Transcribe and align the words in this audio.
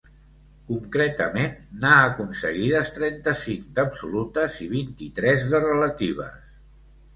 Concretament, 0.69 1.59
n’ha 1.83 1.91
aconseguides 2.05 2.91
trenta-cinc 2.97 3.69
d’absolutes 3.77 4.59
i 4.67 4.69
vint-i-tres 4.75 5.49
de 5.55 5.63
relatives. 5.71 6.45